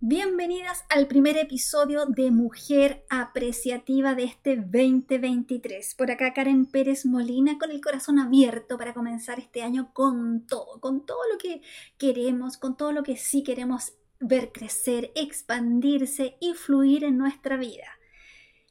Bienvenidas 0.00 0.84
al 0.90 1.08
primer 1.08 1.36
episodio 1.36 2.06
de 2.06 2.30
Mujer 2.30 3.04
Apreciativa 3.10 4.14
de 4.14 4.22
este 4.22 4.54
2023. 4.54 5.96
Por 5.96 6.12
acá 6.12 6.32
Karen 6.32 6.66
Pérez 6.66 7.04
Molina 7.04 7.58
con 7.58 7.72
el 7.72 7.80
corazón 7.80 8.20
abierto 8.20 8.78
para 8.78 8.94
comenzar 8.94 9.40
este 9.40 9.62
año 9.62 9.92
con 9.92 10.46
todo, 10.46 10.80
con 10.80 11.04
todo 11.04 11.18
lo 11.32 11.36
que 11.36 11.62
queremos, 11.98 12.58
con 12.58 12.76
todo 12.76 12.92
lo 12.92 13.02
que 13.02 13.16
sí 13.16 13.42
queremos 13.42 13.94
ver 14.20 14.52
crecer, 14.52 15.10
expandirse 15.16 16.36
y 16.40 16.54
fluir 16.54 17.02
en 17.02 17.18
nuestra 17.18 17.56
vida. 17.56 17.98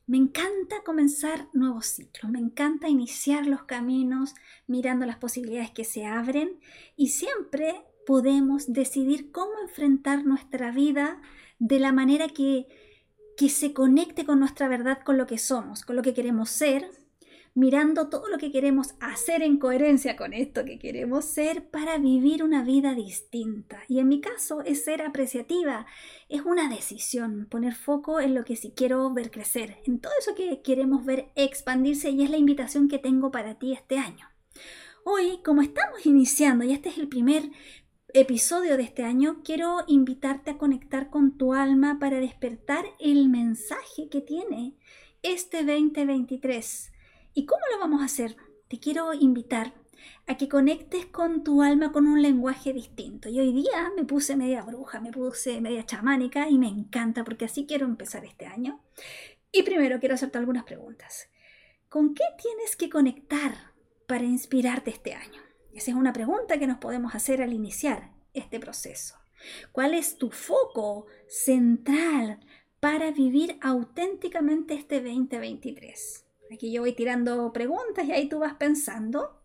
Me 0.05 0.15
encanta 0.15 0.81
comenzar 0.85 1.49
nuevos 1.51 1.87
ciclos, 1.87 2.31
me 2.31 2.39
encanta 2.39 2.87
iniciar 2.87 3.47
los 3.47 3.63
caminos 3.63 4.33
mirando 4.65 5.05
las 5.05 5.17
posibilidades 5.17 5.71
que 5.71 5.83
se 5.83 6.05
abren 6.05 6.61
y 6.95 7.09
siempre 7.09 7.83
podemos 8.07 8.71
decidir 8.71 9.33
cómo 9.33 9.51
enfrentar 9.61 10.23
nuestra 10.23 10.71
vida 10.71 11.21
de 11.59 11.77
la 11.77 11.91
manera 11.91 12.29
que, 12.29 12.65
que 13.35 13.49
se 13.49 13.73
conecte 13.73 14.25
con 14.25 14.39
nuestra 14.39 14.69
verdad, 14.69 14.99
con 15.03 15.17
lo 15.17 15.27
que 15.27 15.37
somos, 15.37 15.83
con 15.83 15.97
lo 15.97 16.01
que 16.01 16.13
queremos 16.13 16.49
ser, 16.49 16.89
mirando 17.53 18.07
todo 18.07 18.29
lo 18.29 18.37
que 18.37 18.49
queremos 18.49 18.93
hacer 19.01 19.41
en 19.41 19.57
coherencia 19.57 20.15
con 20.15 20.31
esto 20.31 20.63
que 20.63 20.79
queremos 20.79 21.25
ser 21.25 21.69
para 21.69 21.97
vivir 21.97 22.45
una 22.45 22.63
vida 22.63 22.93
distinta. 22.93 23.81
Y 23.89 23.99
en 23.99 24.07
mi 24.07 24.21
caso 24.21 24.61
es 24.61 24.85
ser 24.85 25.01
apreciativa, 25.01 25.85
es 26.29 26.43
una 26.43 26.69
decisión, 26.69 27.45
poner 27.51 27.75
foco 27.75 28.21
en 28.21 28.35
lo 28.35 28.45
que 28.45 28.55
sí 28.55 28.71
quiero 28.73 29.13
ver 29.13 29.31
crecer, 29.31 29.79
en 29.85 29.99
todo 29.99 30.13
eso 30.17 30.33
que 30.33 30.61
queremos 30.61 31.03
ver 31.03 31.27
expandirse 31.35 32.11
y 32.11 32.23
es 32.23 32.29
la 32.29 32.37
invitación 32.37 32.87
que 32.87 32.99
tengo 32.99 33.31
para 33.31 33.59
ti 33.59 33.73
este 33.73 33.97
año. 33.97 34.29
Hoy, 35.09 35.39
como 35.41 35.61
estamos 35.61 36.05
iniciando, 36.05 36.65
y 36.65 36.73
este 36.73 36.89
es 36.89 36.97
el 36.97 37.07
primer 37.07 37.49
episodio 38.13 38.77
de 38.77 38.83
este 38.83 39.03
año 39.03 39.41
quiero 39.43 39.83
invitarte 39.87 40.51
a 40.51 40.57
conectar 40.57 41.09
con 41.09 41.37
tu 41.37 41.53
alma 41.53 41.97
para 41.99 42.19
despertar 42.19 42.85
el 42.99 43.27
mensaje 43.27 44.07
que 44.09 44.21
tiene 44.21 44.75
este 45.23 45.63
2023. 45.63 46.91
¿Y 47.33 47.45
cómo 47.45 47.61
lo 47.71 47.79
vamos 47.79 48.01
a 48.01 48.05
hacer? 48.05 48.37
Te 48.69 48.79
quiero 48.79 49.13
invitar 49.13 49.73
a 50.25 50.37
que 50.37 50.47
conectes 50.47 51.05
con 51.05 51.43
tu 51.43 51.61
alma 51.61 51.91
con 51.91 52.07
un 52.07 52.21
lenguaje 52.21 52.71
distinto. 52.71 53.29
Y 53.29 53.39
hoy 53.39 53.51
día 53.51 53.91
me 53.95 54.05
puse 54.05 54.35
media 54.37 54.61
bruja, 54.61 55.01
me 55.01 55.11
puse 55.11 55.59
media 55.59 55.85
chamánica 55.85 56.49
y 56.49 56.57
me 56.57 56.67
encanta 56.67 57.23
porque 57.23 57.45
así 57.45 57.65
quiero 57.65 57.85
empezar 57.85 58.23
este 58.25 58.45
año. 58.45 58.81
Y 59.51 59.63
primero 59.63 59.99
quiero 59.99 60.15
hacerte 60.15 60.37
algunas 60.37 60.63
preguntas. 60.63 61.29
¿Con 61.89 62.13
qué 62.13 62.23
tienes 62.41 62.75
que 62.75 62.89
conectar 62.89 63.73
para 64.07 64.23
inspirarte 64.23 64.91
este 64.91 65.13
año? 65.13 65.46
Esa 65.77 65.91
es 65.91 65.97
una 65.97 66.11
pregunta 66.11 66.57
que 66.57 66.65
nos 66.65 66.79
podemos 66.79 67.13
hacer 67.13 67.39
al 67.39 67.53
iniciar 67.53 68.09
este 68.33 68.59
proceso. 68.59 69.13
¿Cuál 69.71 69.93
es 69.93 70.17
tu 70.17 70.31
foco 70.31 71.05
central 71.27 72.39
para 72.79 73.11
vivir 73.11 73.59
auténticamente 73.61 74.73
este 74.73 75.01
2023? 75.01 76.25
Aquí 76.51 76.71
yo 76.71 76.81
voy 76.81 76.93
tirando 76.93 77.53
preguntas 77.53 78.07
y 78.07 78.11
ahí 78.11 78.27
tú 78.27 78.39
vas 78.39 78.55
pensando. 78.55 79.39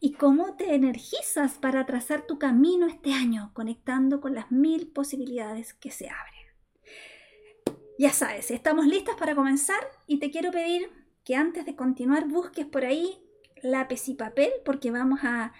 ¿Y 0.00 0.14
cómo 0.14 0.56
te 0.56 0.74
energizas 0.74 1.58
para 1.58 1.84
trazar 1.84 2.26
tu 2.26 2.38
camino 2.38 2.86
este 2.86 3.12
año, 3.12 3.50
conectando 3.52 4.22
con 4.22 4.34
las 4.34 4.50
mil 4.50 4.86
posibilidades 4.86 5.74
que 5.74 5.90
se 5.90 6.08
abren? 6.08 7.76
Ya 7.98 8.14
sabes, 8.14 8.50
estamos 8.50 8.86
listas 8.86 9.16
para 9.16 9.34
comenzar 9.34 9.86
y 10.06 10.18
te 10.18 10.30
quiero 10.30 10.50
pedir 10.50 10.90
que 11.24 11.36
antes 11.36 11.66
de 11.66 11.76
continuar 11.76 12.26
busques 12.26 12.64
por 12.64 12.86
ahí 12.86 13.23
lápiz 13.64 14.08
y 14.08 14.14
papel 14.14 14.50
porque 14.64 14.90
vamos 14.90 15.20
a, 15.22 15.52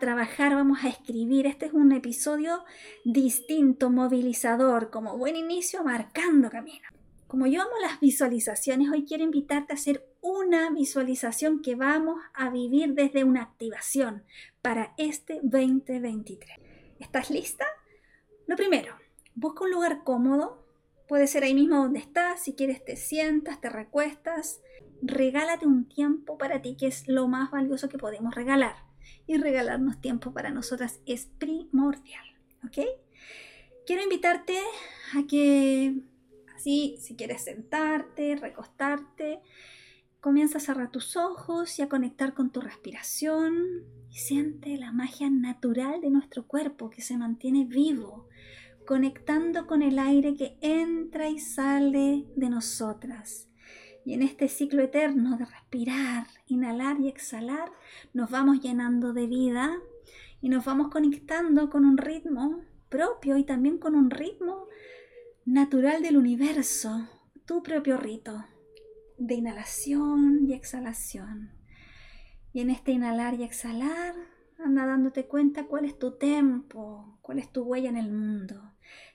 trabajar, 0.00 0.54
vamos 0.54 0.84
a 0.84 0.88
escribir. 0.88 1.46
Este 1.46 1.66
es 1.66 1.72
un 1.72 1.92
episodio 1.92 2.64
distinto, 3.04 3.90
movilizador, 3.90 4.90
como 4.90 5.16
buen 5.16 5.36
inicio, 5.36 5.82
marcando 5.84 6.50
camino. 6.50 6.88
Como 7.26 7.46
yo 7.46 7.62
amo 7.62 7.72
las 7.80 8.00
visualizaciones, 8.00 8.90
hoy 8.90 9.04
quiero 9.06 9.24
invitarte 9.24 9.72
a 9.72 9.76
hacer 9.76 10.06
una 10.20 10.70
visualización 10.70 11.62
que 11.62 11.76
vamos 11.76 12.20
a 12.34 12.50
vivir 12.50 12.94
desde 12.94 13.24
una 13.24 13.42
activación 13.42 14.24
para 14.60 14.92
este 14.98 15.40
2023. 15.42 16.58
¿Estás 16.98 17.30
lista? 17.30 17.64
Lo 18.46 18.56
primero, 18.56 18.94
busca 19.34 19.64
un 19.64 19.70
lugar 19.70 20.04
cómodo. 20.04 20.66
Puede 21.08 21.26
ser 21.26 21.44
ahí 21.44 21.54
mismo 21.54 21.78
donde 21.78 22.00
estás. 22.00 22.42
Si 22.42 22.54
quieres 22.54 22.84
te 22.84 22.96
sientas, 22.96 23.60
te 23.60 23.70
recuestas 23.70 24.60
regálate 25.02 25.66
un 25.66 25.84
tiempo 25.84 26.38
para 26.38 26.62
ti, 26.62 26.76
que 26.76 26.86
es 26.86 27.08
lo 27.08 27.28
más 27.28 27.50
valioso 27.50 27.88
que 27.88 27.98
podemos 27.98 28.34
regalar. 28.34 28.76
Y 29.26 29.36
regalarnos 29.36 30.00
tiempo 30.00 30.32
para 30.32 30.50
nosotras 30.50 31.00
es 31.06 31.26
primordial. 31.26 32.24
¿Ok? 32.64 32.86
Quiero 33.84 34.02
invitarte 34.02 34.58
a 35.14 35.26
que, 35.26 36.00
así, 36.54 36.96
si 37.00 37.16
quieres 37.16 37.42
sentarte, 37.42 38.36
recostarte, 38.36 39.40
comienza 40.20 40.58
a 40.58 40.60
cerrar 40.60 40.92
tus 40.92 41.16
ojos 41.16 41.78
y 41.78 41.82
a 41.82 41.88
conectar 41.88 42.32
con 42.32 42.50
tu 42.50 42.60
respiración. 42.60 43.84
Y 44.08 44.18
siente 44.18 44.76
la 44.76 44.92
magia 44.92 45.30
natural 45.30 46.00
de 46.00 46.10
nuestro 46.10 46.46
cuerpo 46.46 46.90
que 46.90 47.02
se 47.02 47.16
mantiene 47.16 47.64
vivo, 47.64 48.28
conectando 48.86 49.66
con 49.66 49.82
el 49.82 49.98
aire 49.98 50.34
que 50.34 50.58
entra 50.60 51.28
y 51.28 51.40
sale 51.40 52.26
de 52.36 52.50
nosotras 52.50 53.48
y 54.04 54.14
en 54.14 54.22
este 54.22 54.48
ciclo 54.48 54.82
eterno 54.82 55.36
de 55.36 55.44
respirar, 55.44 56.26
inhalar 56.46 56.98
y 57.00 57.08
exhalar, 57.08 57.70
nos 58.12 58.30
vamos 58.30 58.60
llenando 58.60 59.12
de 59.12 59.26
vida 59.26 59.78
y 60.40 60.48
nos 60.48 60.64
vamos 60.64 60.88
conectando 60.88 61.70
con 61.70 61.84
un 61.84 61.98
ritmo 61.98 62.62
propio 62.88 63.36
y 63.36 63.44
también 63.44 63.78
con 63.78 63.94
un 63.94 64.10
ritmo 64.10 64.66
natural 65.44 66.02
del 66.02 66.16
universo, 66.16 67.08
tu 67.46 67.62
propio 67.62 67.96
rito 67.96 68.44
de 69.18 69.34
inhalación 69.34 70.40
y 70.48 70.52
exhalación. 70.52 71.52
Y 72.52 72.60
en 72.60 72.70
este 72.70 72.92
inhalar 72.92 73.34
y 73.34 73.44
exhalar, 73.44 74.14
anda 74.58 74.84
dándote 74.84 75.26
cuenta 75.26 75.66
cuál 75.66 75.84
es 75.84 75.98
tu 75.98 76.18
tempo, 76.18 77.18
cuál 77.22 77.38
es 77.38 77.50
tu 77.50 77.62
huella 77.62 77.88
en 77.88 77.96
el 77.96 78.10
mundo, 78.10 78.72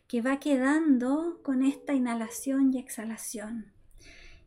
que 0.08 0.22
va 0.22 0.40
quedando 0.40 1.42
con 1.44 1.64
esta 1.64 1.94
inhalación 1.94 2.74
y 2.74 2.80
exhalación. 2.80 3.76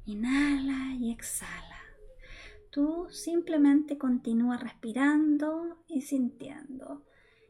Inhala 0.06 0.94
y 0.98 1.12
exhala. 1.12 1.80
Tú 2.70 3.08
simplemente 3.10 3.98
continúa 3.98 4.56
respirando 4.56 5.82
y 5.88 6.02
sintiendo. 6.02 7.04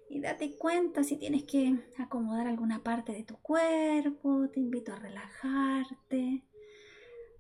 Y 0.09 0.21
date 0.21 0.57
cuenta 0.57 1.05
si 1.05 1.17
tienes 1.17 1.45
que 1.45 1.79
acomodar 1.99 2.47
alguna 2.47 2.83
parte 2.83 3.13
de 3.13 3.23
tu 3.23 3.37
cuerpo. 3.37 4.49
Te 4.49 4.61
invito 4.61 4.93
a 4.93 4.97
relajarte, 4.97 6.45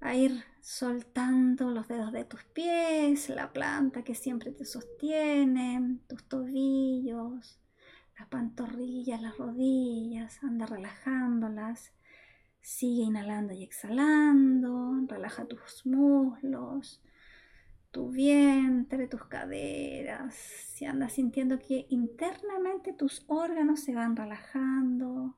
a 0.00 0.14
ir 0.14 0.44
soltando 0.60 1.70
los 1.70 1.88
dedos 1.88 2.12
de 2.12 2.24
tus 2.24 2.44
pies, 2.44 3.28
la 3.28 3.52
planta 3.52 4.04
que 4.04 4.14
siempre 4.14 4.52
te 4.52 4.64
sostiene, 4.64 5.98
tus 6.06 6.28
tobillos, 6.28 7.60
las 8.18 8.28
pantorrillas, 8.28 9.20
las 9.20 9.36
rodillas. 9.36 10.42
Anda 10.44 10.66
relajándolas 10.66 11.92
Sigue 12.60 13.02
inhalando 13.02 13.52
y 13.52 13.62
exhalando. 13.62 15.06
Relaja 15.06 15.46
tus 15.46 15.84
muslos, 15.86 17.02
tu 17.90 18.10
vientre, 18.10 19.06
tus 19.08 19.24
caderas. 19.24 20.34
Si 20.34 20.84
andas 20.84 21.12
sintiendo 21.12 21.58
que 21.58 21.86
internamente 21.88 22.92
tus 22.92 23.24
órganos 23.28 23.80
se 23.80 23.94
van 23.94 24.16
relajando, 24.16 25.36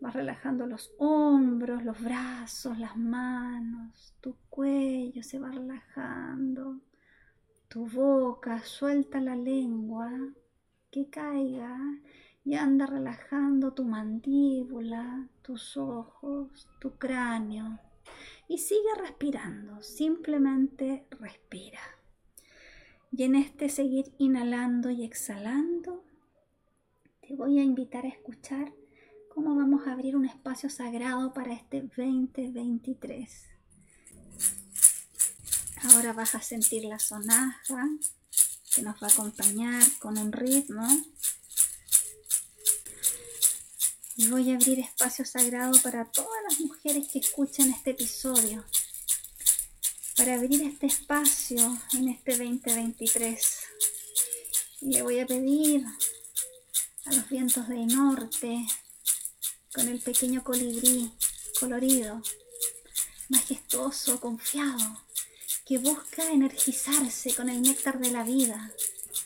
vas 0.00 0.14
relajando 0.14 0.66
los 0.66 0.92
hombros, 0.98 1.84
los 1.84 2.00
brazos, 2.02 2.78
las 2.78 2.96
manos, 2.96 4.14
tu 4.20 4.36
cuello 4.50 5.22
se 5.22 5.38
va 5.38 5.50
relajando, 5.50 6.80
tu 7.68 7.86
boca, 7.86 8.62
suelta 8.62 9.20
la 9.20 9.36
lengua, 9.36 10.10
que 10.90 11.08
caiga 11.08 11.78
y 12.44 12.54
anda 12.54 12.86
relajando 12.86 13.72
tu 13.72 13.84
mandíbula, 13.84 15.28
tus 15.42 15.76
ojos, 15.76 16.68
tu 16.80 16.98
cráneo 16.98 17.78
y 18.48 18.58
sigue 18.58 18.94
respirando, 18.98 19.82
simplemente 19.82 21.06
respira. 21.10 21.80
Y 23.10 23.22
en 23.22 23.36
este 23.36 23.68
seguir 23.68 24.12
inhalando 24.18 24.90
y 24.90 25.04
exhalando, 25.04 26.04
te 27.20 27.34
voy 27.36 27.58
a 27.58 27.62
invitar 27.62 28.04
a 28.04 28.08
escuchar 28.08 28.72
cómo 29.32 29.54
vamos 29.56 29.86
a 29.86 29.92
abrir 29.92 30.16
un 30.16 30.26
espacio 30.26 30.68
sagrado 30.68 31.32
para 31.32 31.54
este 31.54 31.80
2023. 31.80 33.48
Ahora 35.84 36.12
vas 36.12 36.34
a 36.34 36.40
sentir 36.40 36.84
la 36.84 36.98
sonaja 36.98 37.88
que 38.74 38.82
nos 38.82 39.00
va 39.02 39.06
a 39.06 39.10
acompañar 39.10 39.82
con 40.00 40.18
un 40.18 40.32
ritmo 40.32 40.86
y 44.16 44.28
voy 44.28 44.52
a 44.52 44.54
abrir 44.54 44.78
espacio 44.78 45.24
sagrado 45.24 45.72
para 45.82 46.04
todas 46.04 46.42
las 46.48 46.60
mujeres 46.60 47.08
que 47.12 47.18
escuchan 47.18 47.70
este 47.70 47.90
episodio. 47.90 48.64
Para 50.16 50.34
abrir 50.34 50.62
este 50.62 50.86
espacio 50.86 51.78
en 51.94 52.08
este 52.08 52.36
2023. 52.36 53.58
Y 54.82 54.92
le 54.92 55.02
voy 55.02 55.18
a 55.18 55.26
pedir 55.26 55.84
a 57.06 57.12
los 57.12 57.28
vientos 57.28 57.68
del 57.68 57.88
norte 57.88 58.64
con 59.74 59.88
el 59.88 59.98
pequeño 59.98 60.44
colibrí 60.44 61.10
colorido, 61.58 62.22
majestuoso, 63.28 64.20
confiado, 64.20 65.04
que 65.66 65.78
busca 65.78 66.30
energizarse 66.30 67.34
con 67.34 67.48
el 67.48 67.62
néctar 67.62 67.98
de 67.98 68.10
la 68.10 68.22
vida, 68.22 68.70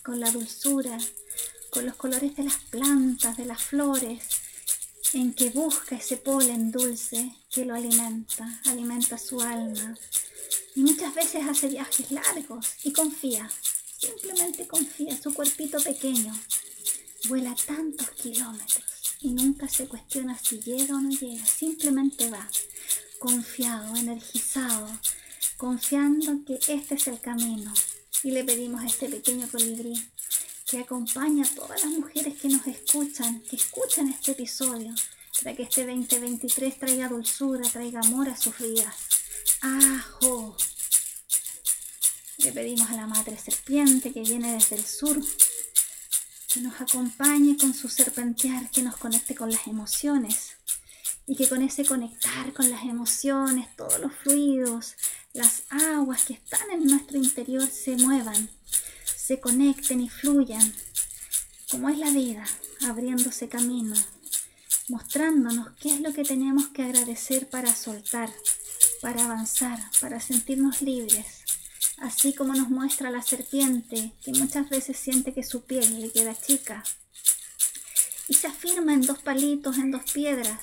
con 0.03 0.21
la 0.21 0.31
dulzura, 0.31 0.97
con 1.71 1.85
los 1.85 1.97
colores 1.97 2.35
de 2.37 2.45
las 2.45 2.57
plantas, 2.71 3.37
de 3.37 3.45
las 3.45 3.63
flores, 3.63 4.38
en 5.13 5.33
que 5.33 5.51
busca 5.51 5.97
ese 5.97 6.17
polen 6.19 6.71
dulce 6.71 7.33
que 7.51 7.65
lo 7.65 7.75
alimenta, 7.75 8.61
alimenta 8.67 9.17
su 9.17 9.41
alma. 9.41 9.97
Y 10.75 10.81
muchas 10.81 11.15
veces 11.15 11.47
hace 11.47 11.69
viajes 11.69 12.11
largos 12.11 12.67
y 12.85 12.93
confía, 12.93 13.51
simplemente 13.99 14.67
confía, 14.67 15.21
su 15.21 15.33
cuerpito 15.33 15.79
pequeño 15.81 16.39
vuela 17.29 17.55
tantos 17.67 18.11
kilómetros 18.13 18.85
y 19.21 19.31
nunca 19.31 19.67
se 19.69 19.89
cuestiona 19.89 20.39
si 20.39 20.61
llega 20.61 20.95
o 20.95 21.01
no 21.01 21.11
llega, 21.11 21.45
simplemente 21.45 22.31
va, 22.31 22.49
confiado, 23.19 23.97
energizado, 23.97 24.89
confiando 25.57 26.45
que 26.45 26.55
este 26.69 26.95
es 26.95 27.09
el 27.09 27.21
camino. 27.21 27.73
Y 28.23 28.33
le 28.33 28.45
pedimos 28.45 28.83
a 28.83 28.87
este 28.87 29.09
pequeño 29.09 29.49
colibrí 29.51 29.95
que 30.69 30.81
acompañe 30.81 31.43
a 31.43 31.55
todas 31.55 31.83
las 31.83 31.93
mujeres 31.93 32.39
que 32.39 32.49
nos 32.49 32.67
escuchan, 32.67 33.41
que 33.41 33.57
escuchan 33.57 34.09
este 34.09 34.33
episodio, 34.33 34.95
para 35.43 35.57
que 35.57 35.63
este 35.63 35.87
2023 35.87 36.79
traiga 36.79 37.09
dulzura, 37.09 37.67
traiga 37.71 38.01
amor 38.01 38.29
a 38.29 38.37
sus 38.37 38.59
vidas. 38.59 38.95
¡Ajo! 39.63 40.55
Le 42.37 42.53
pedimos 42.53 42.91
a 42.91 42.97
la 42.97 43.07
madre 43.07 43.39
serpiente 43.39 44.13
que 44.13 44.21
viene 44.21 44.53
desde 44.53 44.77
el 44.77 44.85
sur, 44.85 45.19
que 46.53 46.61
nos 46.61 46.79
acompañe 46.83 47.57
con 47.57 47.73
su 47.73 47.89
serpentear, 47.89 48.71
que 48.71 48.83
nos 48.83 48.99
conecte 48.99 49.35
con 49.35 49.51
las 49.51 49.67
emociones 49.67 50.53
y 51.27 51.35
que 51.35 51.49
con 51.49 51.63
ese 51.63 51.87
conectar 51.87 52.53
con 52.53 52.69
las 52.69 52.83
emociones, 52.83 53.75
todos 53.75 53.99
los 54.01 54.13
fluidos, 54.13 54.97
las 55.33 55.63
aguas 55.71 56.27
que 56.27 56.35
están 56.35 56.71
en 56.71 56.85
nuestro 56.85 57.17
interior 57.17 57.67
se 57.67 57.97
muevan 57.97 58.51
se 59.29 59.41
conecten 59.41 60.01
y 60.01 60.09
fluyan, 60.09 60.73
como 61.71 61.91
es 61.91 61.99
la 61.99 62.11
vida, 62.11 62.47
abriéndose 62.89 63.47
camino, 63.47 63.95
mostrándonos 64.89 65.69
qué 65.79 65.91
es 65.91 66.01
lo 66.01 66.15
que 66.15 66.25
tenemos 66.25 66.69
que 66.69 66.83
agradecer 66.83 67.47
para 67.51 67.75
soltar, 67.75 68.33
para 69.03 69.27
avanzar, 69.27 69.79
para 70.01 70.19
sentirnos 70.19 70.81
libres, 70.81 71.43
así 71.99 72.33
como 72.33 72.55
nos 72.55 72.71
muestra 72.71 73.11
la 73.11 73.21
serpiente, 73.21 74.13
que 74.25 74.33
muchas 74.33 74.71
veces 74.71 74.97
siente 74.97 75.35
que 75.35 75.45
su 75.45 75.61
piel 75.61 76.01
le 76.01 76.11
queda 76.11 76.35
chica, 76.35 76.83
y 78.29 78.33
se 78.33 78.47
afirma 78.47 78.95
en 78.95 79.03
dos 79.03 79.19
palitos, 79.19 79.77
en 79.77 79.91
dos 79.91 80.11
piedras, 80.11 80.59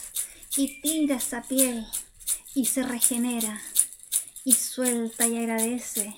y 0.58 0.82
tira 0.82 1.18
esa 1.18 1.44
piel, 1.44 1.86
y 2.56 2.66
se 2.66 2.82
regenera, 2.82 3.62
y 4.44 4.54
suelta 4.54 5.28
y 5.28 5.38
agradece, 5.38 6.16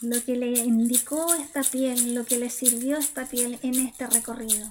lo 0.00 0.22
que 0.24 0.36
le 0.36 0.50
indicó 0.58 1.34
esta 1.34 1.62
piel, 1.62 2.14
lo 2.14 2.24
que 2.24 2.38
le 2.38 2.50
sirvió 2.50 2.98
esta 2.98 3.26
piel 3.26 3.58
en 3.62 3.74
este 3.86 4.06
recorrido. 4.06 4.68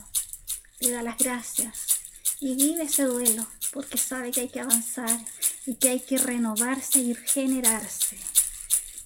Le 0.79 0.91
da 0.91 1.01
las 1.01 1.17
gracias 1.17 1.95
y 2.39 2.55
vive 2.55 2.83
ese 2.83 3.03
duelo 3.03 3.45
porque 3.71 3.97
sabe 3.97 4.31
que 4.31 4.41
hay 4.41 4.49
que 4.49 4.59
avanzar 4.59 5.19
y 5.65 5.75
que 5.75 5.89
hay 5.89 5.99
que 5.99 6.17
renovarse 6.17 6.99
y 6.99 7.15
generarse. 7.15 8.17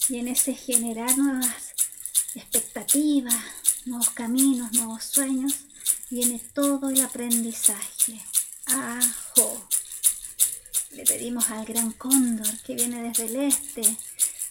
Y 0.10 0.18
en 0.18 0.28
ese 0.28 0.54
generar 0.54 1.18
nuevas 1.18 1.74
expectativas, 2.36 3.36
nuevos 3.86 4.10
caminos, 4.10 4.72
nuevos 4.74 5.04
sueños, 5.04 5.54
viene 6.10 6.40
todo 6.54 6.90
el 6.90 7.02
aprendizaje. 7.02 8.20
Ajo. 8.66 9.68
Le 10.92 11.04
pedimos 11.04 11.50
al 11.52 11.66
gran 11.66 11.92
cóndor 11.92 12.50
que 12.64 12.76
viene 12.76 13.04
desde 13.04 13.26
el 13.26 13.36
este, 13.38 13.98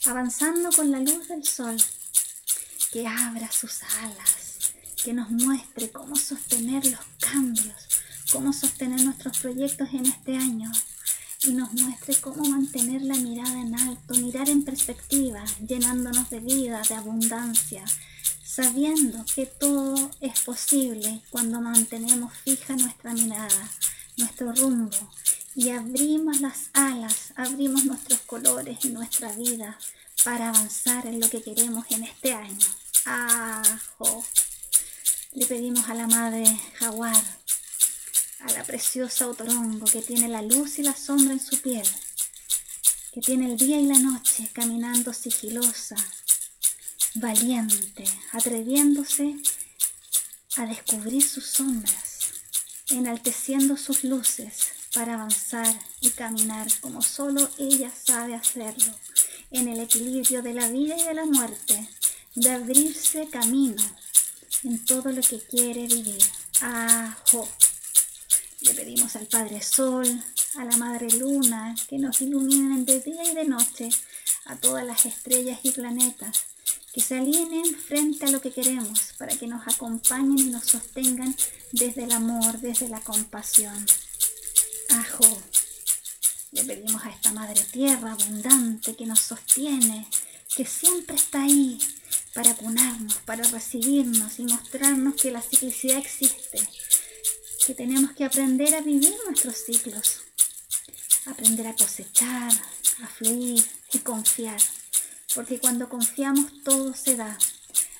avanzando 0.08 0.70
con 0.70 0.90
la 0.90 1.00
luz 1.00 1.28
del 1.28 1.44
sol, 1.44 1.76
que 2.90 3.06
abra 3.06 3.52
sus 3.52 3.82
alas, 4.00 4.72
que 5.05 5.12
nos 5.12 5.31
muestre 5.31 5.90
cómo 5.90 6.16
sostener 6.16 6.87
los 6.87 7.00
cambios, 7.20 7.88
cómo 8.32 8.52
sostener 8.52 9.02
nuestros 9.02 9.38
proyectos 9.38 9.88
en 9.93 10.06
este 10.06 10.34
año 10.34 10.72
y 11.44 11.52
nos 11.52 11.72
muestre 11.75 12.16
cómo 12.16 12.49
mantener 12.49 13.02
la 13.02 13.16
mirada 13.16 13.60
en 13.60 13.78
alto, 13.78 14.14
mirar 14.14 14.49
en 14.49 14.64
perspectiva, 14.64 15.44
llenándonos 15.66 16.31
de 16.31 16.40
vida, 16.40 16.81
de 16.88 16.94
abundancia, 16.94 17.84
sabiendo 18.43 19.25
que 19.34 19.44
todo 19.44 20.11
es 20.20 20.40
posible 20.40 21.20
cuando 21.31 21.61
mantenemos 21.61 22.32
fija 22.44 22.75
nuestra 22.76 23.12
mirada, 23.12 23.70
nuestro 24.16 24.52
rumbo 24.54 25.11
y 25.58 25.70
abrimos 25.70 26.40
las 26.40 26.70
alas, 26.72 27.32
abrimos 27.34 27.84
nuestros 27.84 28.20
colores 28.20 28.78
y 28.84 28.90
nuestra 28.90 29.32
vida 29.32 29.76
para 30.25 30.50
avanzar 30.50 31.05
en 31.05 31.19
lo 31.19 31.28
que 31.28 31.43
queremos 31.43 31.84
en 31.90 32.05
este 32.05 32.32
año. 32.32 32.66
Ajo. 33.05 34.25
Le 35.32 35.46
pedimos 35.46 35.88
a 35.88 35.94
la 35.94 36.06
madre 36.06 36.44
jaguar, 36.78 37.20
a 38.38 38.52
la 38.52 38.62
preciosa 38.62 39.26
otorongo 39.26 39.84
que 39.87 40.00
tiene 40.00 40.28
la 40.28 40.43
luz 40.43 40.78
y 40.78 40.84
la 40.84 40.94
sombra 40.94 41.32
en 41.32 41.44
su 41.44 41.61
piel, 41.61 41.88
que 43.12 43.20
tiene 43.20 43.46
el 43.46 43.56
día 43.56 43.81
y 43.81 43.87
la 43.87 43.99
noche 43.99 44.49
caminando 44.52 45.12
sigilosa, 45.12 45.96
valiente, 47.16 48.04
atreviéndose 48.31 49.34
a 50.54 50.66
descubrir 50.66 51.28
sus 51.28 51.46
sombras, 51.46 52.28
enalteciendo 52.90 53.76
sus 53.76 54.04
luces 54.04 54.77
para 54.94 55.14
avanzar 55.14 55.79
y 56.00 56.11
caminar 56.11 56.67
como 56.81 57.02
solo 57.02 57.49
ella 57.58 57.90
sabe 57.90 58.35
hacerlo, 58.35 58.93
en 59.50 59.69
el 59.69 59.81
equilibrio 59.81 60.43
de 60.43 60.55
la 60.55 60.69
vida 60.69 60.96
y 60.96 61.05
de 61.05 61.14
la 61.14 61.25
muerte, 61.25 61.88
de 62.35 62.50
abrirse 62.50 63.29
camino 63.29 63.82
en 64.64 64.85
todo 64.85 65.11
lo 65.11 65.23
que 65.23 65.38
quiere 65.40 65.87
vivir. 65.87 66.23
Ajo. 66.61 67.49
Le 68.61 68.75
pedimos 68.75 69.14
al 69.14 69.26
Padre 69.26 69.62
Sol, 69.62 70.06
a 70.56 70.64
la 70.64 70.76
Madre 70.76 71.11
Luna, 71.12 71.76
que 71.88 71.99
nos 71.99 72.20
iluminen 72.20 72.85
de 72.85 73.00
día 73.00 73.31
y 73.31 73.35
de 73.35 73.44
noche, 73.44 73.88
a 74.46 74.56
todas 74.56 74.85
las 74.85 75.06
estrellas 75.06 75.61
y 75.62 75.70
planetas, 75.70 76.44
que 76.93 77.00
se 77.00 77.19
alineen 77.19 77.76
frente 77.76 78.26
a 78.26 78.31
lo 78.31 78.40
que 78.40 78.50
queremos, 78.50 79.12
para 79.17 79.37
que 79.37 79.46
nos 79.46 79.67
acompañen 79.69 80.38
y 80.38 80.50
nos 80.50 80.64
sostengan 80.64 81.35
desde 81.70 82.05
el 82.05 82.12
amor, 82.12 82.58
desde 82.58 82.88
la 82.88 83.00
compasión. 83.00 83.87
Ajo. 84.88 85.43
Le 86.52 86.64
pedimos 86.64 87.04
a 87.04 87.11
esta 87.11 87.33
Madre 87.33 87.62
Tierra 87.71 88.12
abundante 88.12 88.97
que 88.97 89.07
nos 89.07 89.21
sostiene, 89.21 90.09
que 90.57 90.64
siempre 90.64 91.16
está 91.16 91.42
ahí 91.42 91.78
para 92.35 92.54
cunarnos, 92.54 93.14
para 93.26 93.42
recibirnos 93.45 94.38
y 94.38 94.45
mostrarnos 94.45 95.14
que 95.16 95.30
la 95.30 95.42
ciclicidad 95.42 95.99
existe, 95.99 96.59
que 97.66 97.75
tenemos 97.75 98.12
que 98.12 98.25
aprender 98.25 98.75
a 98.75 98.80
vivir 98.80 99.14
nuestros 99.26 99.57
ciclos, 99.57 100.21
aprender 101.26 101.66
a 101.66 101.75
cosechar, 101.75 102.52
a 103.02 103.07
fluir 103.09 103.62
y 103.92 103.99
confiar, 103.99 104.61
porque 105.35 105.59
cuando 105.59 105.88
confiamos 105.88 106.62
todo 106.64 106.95
se 106.95 107.16
da 107.16 107.37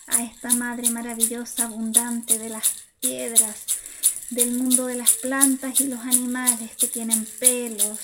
a 0.07 0.23
esta 0.23 0.55
Madre 0.55 0.91
maravillosa, 0.91 1.65
abundante 1.65 2.39
de 2.39 2.49
las 2.49 2.65
piedras, 3.01 3.67
del 4.31 4.53
mundo 4.53 4.87
de 4.87 4.97
las 4.97 5.13
plantas 5.13 5.81
y 5.81 5.89
los 5.89 6.01
animales 6.01 6.77
que 6.77 6.89
tienen 6.89 7.25
pelos, 7.39 7.99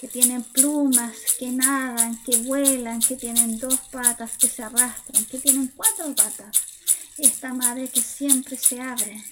que 0.00 0.08
tienen 0.08 0.42
plumas, 0.42 1.16
que 1.38 1.50
nadan, 1.50 2.22
que 2.24 2.38
vuelan, 2.38 3.00
que 3.00 3.16
tienen 3.16 3.58
dos 3.58 3.78
patas, 3.90 4.38
que 4.38 4.48
se 4.48 4.62
arrastran, 4.62 5.24
que 5.24 5.38
tienen 5.38 5.68
cuatro 5.68 6.14
patas. 6.14 6.56
Esta 7.18 7.52
madre 7.54 7.88
que 7.88 8.02
siempre 8.02 8.56
se 8.56 8.80
abre 8.80 9.24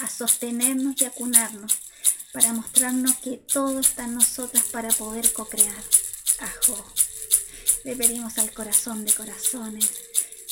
a 0.00 0.08
sostenernos 0.08 1.00
y 1.00 1.04
a 1.04 1.10
cunarnos 1.10 1.72
para 2.32 2.52
mostrarnos 2.52 3.16
que 3.16 3.36
todo 3.36 3.80
está 3.80 4.04
en 4.04 4.14
nosotras 4.14 4.64
para 4.72 4.88
poder 4.88 5.32
co-crear. 5.32 5.84
Ajo. 6.38 6.92
Le 7.84 7.96
pedimos 7.96 8.38
al 8.38 8.52
corazón 8.52 9.04
de 9.04 9.12
corazones 9.12 9.90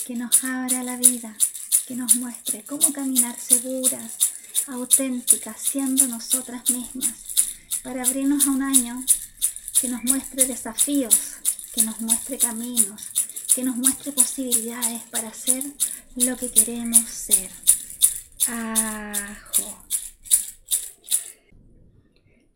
que 0.05 0.17
nos 0.17 0.43
abra 0.43 0.83
la 0.83 0.97
vida, 0.97 1.37
que 1.87 1.95
nos 1.95 2.17
muestre 2.17 2.65
cómo 2.65 2.93
caminar 2.93 3.39
seguras, 3.39 4.19
auténticas, 4.69 5.61
siendo 5.61 6.07
nosotras 6.07 6.69
mismas, 6.71 7.15
para 7.83 8.03
abrirnos 8.03 8.47
a 8.47 8.51
un 8.51 8.63
año 8.63 9.05
que 9.81 9.89
nos 9.89 10.03
muestre 10.05 10.47
desafíos, 10.47 11.37
que 11.75 11.83
nos 11.83 12.01
muestre 12.01 12.39
caminos, 12.39 13.09
que 13.55 13.65
nos 13.65 13.77
muestre 13.77 14.13
posibilidades 14.13 15.03
para 15.11 15.33
ser 15.33 15.65
lo 16.17 16.37
que 16.37 16.51
queremos 16.51 17.09
ser. 17.09 17.51
Ajo. 18.49 19.85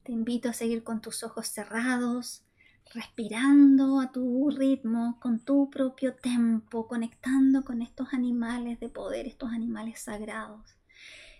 Te 0.02 0.12
invito 0.12 0.50
a 0.50 0.52
seguir 0.52 0.84
con 0.84 1.00
tus 1.00 1.22
ojos 1.22 1.48
cerrados, 1.48 2.42
respirando 2.92 4.00
a 4.00 4.12
tu 4.12 4.50
ritmo, 4.50 5.18
con 5.20 5.40
tu 5.40 5.70
propio 5.70 6.14
tempo, 6.14 6.86
conectando 6.86 7.64
con 7.64 7.80
estos 7.80 8.12
animales 8.12 8.78
de 8.80 8.88
poder, 8.88 9.26
estos 9.26 9.50
animales 9.50 10.00
sagrados 10.00 10.73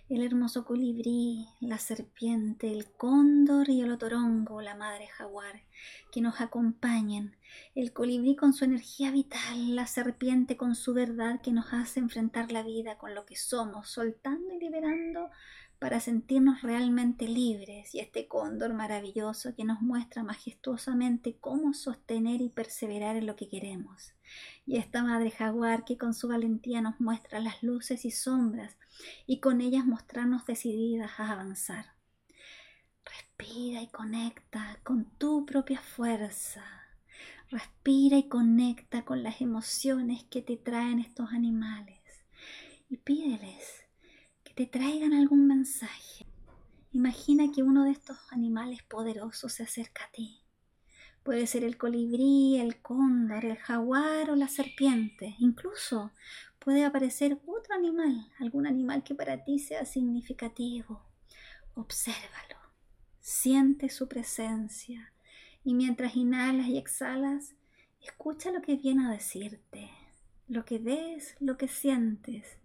el 0.07 0.21
hermoso 0.21 0.65
colibrí, 0.65 1.47
la 1.59 1.79
serpiente, 1.79 2.71
el 2.71 2.91
cóndor 2.91 3.69
y 3.69 3.81
el 3.81 3.91
otorongo, 3.91 4.61
la 4.61 4.75
madre 4.75 5.07
jaguar, 5.07 5.61
que 6.11 6.21
nos 6.21 6.41
acompañen, 6.41 7.35
el 7.73 7.91
colibrí 7.91 8.35
con 8.35 8.53
su 8.53 8.65
energía 8.65 9.09
vital, 9.09 9.75
la 9.75 9.87
serpiente 9.87 10.57
con 10.57 10.75
su 10.75 10.93
verdad 10.93 11.41
que 11.41 11.51
nos 11.51 11.73
hace 11.73 11.99
enfrentar 11.99 12.51
la 12.51 12.61
vida 12.61 12.97
con 12.97 13.15
lo 13.15 13.25
que 13.25 13.35
somos, 13.35 13.89
soltando 13.89 14.53
y 14.53 14.59
liberando 14.59 15.31
para 15.85 15.99
sentirnos 15.99 16.63
realmente 16.63 17.27
libres 17.27 17.93
y 17.93 17.99
este 17.99 18.27
cóndor 18.27 18.73
maravilloso 18.73 19.53
que 19.53 19.65
nos 19.65 19.83
muestra 19.83 20.23
majestuosamente 20.23 21.37
cómo 21.39 21.75
sostener 21.75 22.41
y 22.41 22.49
perseverar 22.49 23.17
en 23.17 23.27
lo 23.27 23.35
que 23.35 23.47
queremos. 23.49 24.15
Y 24.65 24.77
esta 24.77 25.03
madre 25.03 25.29
jaguar 25.29 25.85
que 25.85 25.95
con 25.95 26.15
su 26.15 26.27
valentía 26.27 26.81
nos 26.81 26.99
muestra 26.99 27.39
las 27.39 27.61
luces 27.61 28.03
y 28.03 28.09
sombras 28.09 28.75
y 29.27 29.39
con 29.41 29.61
ellas 29.61 29.85
mostrarnos 29.85 30.47
decididas 30.47 31.19
a 31.19 31.33
avanzar. 31.33 31.85
Respira 33.05 33.83
y 33.83 33.87
conecta 33.89 34.79
con 34.81 35.05
tu 35.19 35.45
propia 35.45 35.79
fuerza. 35.79 36.65
Respira 37.51 38.17
y 38.17 38.27
conecta 38.27 39.05
con 39.05 39.21
las 39.21 39.39
emociones 39.39 40.23
que 40.31 40.41
te 40.41 40.57
traen 40.57 40.97
estos 40.97 41.31
animales 41.31 42.01
y 42.89 42.97
pídeles 42.97 43.84
te 44.55 44.65
traigan 44.65 45.11
algún 45.11 45.47
mensaje. 45.47 46.25
Imagina 46.93 47.51
que 47.53 47.61
uno 47.61 47.83
de 47.83 47.91
estos 47.91 48.17
animales 48.31 48.81
poderosos 48.83 49.51
se 49.51 49.63
acerca 49.63 50.05
a 50.05 50.11
ti. 50.11 50.43
Puede 51.23 51.45
ser 51.45 51.65
el 51.65 51.77
colibrí, 51.77 52.57
el 52.57 52.81
cóndor, 52.81 53.43
el 53.43 53.57
jaguar 53.57 54.31
o 54.31 54.35
la 54.37 54.47
serpiente. 54.47 55.35
Incluso 55.39 56.13
puede 56.57 56.85
aparecer 56.85 57.37
otro 57.45 57.75
animal, 57.75 58.31
algún 58.39 58.65
animal 58.65 59.03
que 59.03 59.13
para 59.13 59.43
ti 59.43 59.59
sea 59.59 59.83
significativo. 59.83 61.01
Obsérvalo, 61.73 62.55
siente 63.19 63.89
su 63.89 64.07
presencia 64.07 65.11
y 65.65 65.73
mientras 65.73 66.15
inhalas 66.15 66.67
y 66.67 66.77
exhalas, 66.77 67.55
escucha 68.01 68.51
lo 68.51 68.61
que 68.61 68.77
viene 68.77 69.05
a 69.05 69.11
decirte, 69.11 69.89
lo 70.47 70.63
que 70.63 70.77
ves, 70.77 71.35
lo 71.41 71.57
que 71.57 71.67
sientes 71.67 72.57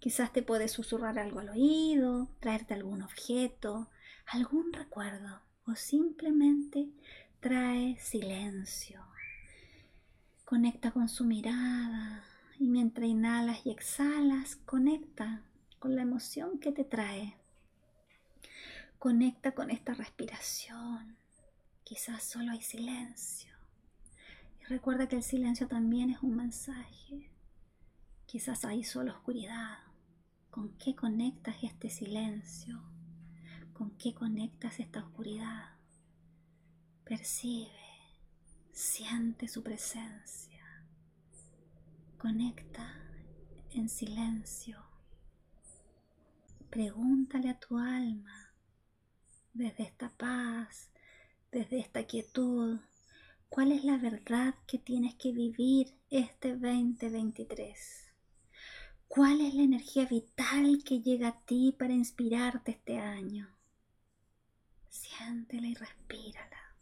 Quizás 0.00 0.32
te 0.32 0.42
puede 0.42 0.68
susurrar 0.68 1.18
algo 1.18 1.40
al 1.40 1.50
oído, 1.50 2.30
traerte 2.40 2.72
algún 2.72 3.02
objeto, 3.02 3.90
algún 4.26 4.72
recuerdo 4.72 5.42
o 5.66 5.74
simplemente 5.74 6.88
trae 7.38 7.98
silencio. 7.98 9.04
Conecta 10.46 10.90
con 10.90 11.10
su 11.10 11.24
mirada 11.24 12.24
y 12.58 12.66
mientras 12.66 13.06
inhalas 13.06 13.66
y 13.66 13.70
exhalas, 13.70 14.56
conecta 14.56 15.42
con 15.78 15.94
la 15.94 16.02
emoción 16.02 16.58
que 16.60 16.72
te 16.72 16.84
trae. 16.84 17.36
Conecta 18.98 19.52
con 19.52 19.70
esta 19.70 19.92
respiración. 19.92 21.18
Quizás 21.84 22.24
solo 22.24 22.52
hay 22.52 22.62
silencio. 22.62 23.52
Y 24.62 24.64
recuerda 24.64 25.08
que 25.08 25.16
el 25.16 25.22
silencio 25.22 25.68
también 25.68 26.08
es 26.08 26.22
un 26.22 26.36
mensaje. 26.36 27.30
Quizás 28.24 28.64
hay 28.64 28.82
solo 28.82 29.12
oscuridad. 29.12 29.89
¿Con 30.50 30.76
qué 30.78 30.96
conectas 30.96 31.62
este 31.62 31.90
silencio? 31.90 32.82
¿Con 33.72 33.92
qué 33.92 34.12
conectas 34.12 34.80
esta 34.80 34.98
oscuridad? 34.98 35.76
Percibe, 37.04 37.70
siente 38.72 39.46
su 39.46 39.62
presencia. 39.62 40.64
Conecta 42.18 43.00
en 43.70 43.88
silencio. 43.88 44.84
Pregúntale 46.68 47.50
a 47.50 47.60
tu 47.60 47.78
alma 47.78 48.52
desde 49.54 49.84
esta 49.84 50.08
paz, 50.10 50.90
desde 51.52 51.78
esta 51.78 52.04
quietud, 52.08 52.80
cuál 53.48 53.70
es 53.70 53.84
la 53.84 53.98
verdad 53.98 54.56
que 54.66 54.78
tienes 54.78 55.14
que 55.14 55.30
vivir 55.30 55.94
este 56.10 56.56
2023. 56.56 58.09
¿Cuál 59.12 59.40
es 59.40 59.54
la 59.54 59.64
energía 59.64 60.06
vital 60.06 60.84
que 60.84 61.00
llega 61.00 61.26
a 61.26 61.44
ti 61.44 61.74
para 61.76 61.92
inspirarte 61.92 62.70
este 62.70 63.00
año? 63.00 63.48
Siéntela 64.88 65.66
y 65.66 65.74
respírala. 65.74 66.76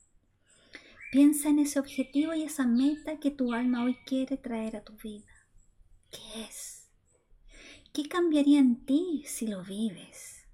Piensa 1.11 1.49
en 1.49 1.61
ese 1.61 1.81
objetivo 1.81 2.35
y 2.35 2.43
esa 2.43 2.67
meta 2.67 3.19
que 3.19 3.31
tu 3.31 3.55
alma 3.55 3.83
hoy 3.83 3.97
quiere 4.05 4.37
traer 4.37 4.77
a 4.77 4.85
tu 4.85 4.93
vida. 4.99 5.33
¿Qué 6.11 6.43
es? 6.45 6.91
¿Qué 7.95 8.11
cambiaría 8.11 8.59
en 8.59 8.85
ti 8.85 9.25
si 9.27 9.47
lo 9.47 9.65
vives? 9.65 10.45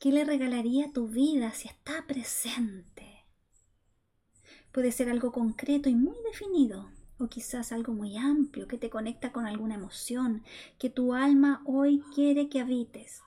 ¿Qué 0.00 0.10
le 0.10 0.24
regalaría 0.24 0.86
a 0.86 0.92
tu 0.92 1.06
vida 1.06 1.52
si 1.52 1.68
está 1.68 2.04
presente? 2.08 3.24
Puede 4.72 4.90
ser 4.90 5.08
algo 5.08 5.30
concreto 5.30 5.88
y 5.88 5.94
muy 5.94 6.16
definido, 6.24 6.90
o 7.18 7.28
quizás 7.28 7.72
algo 7.72 7.92
muy 7.92 8.16
amplio 8.16 8.68
que 8.68 8.78
te 8.78 8.90
conecta 8.90 9.32
con 9.32 9.46
alguna 9.46 9.74
emoción 9.74 10.44
que 10.78 10.90
tu 10.90 11.14
alma 11.14 11.62
hoy 11.64 12.02
quiere 12.14 12.48
que 12.48 12.60
habites. 12.60 13.22